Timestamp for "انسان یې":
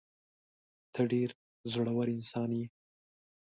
2.17-2.65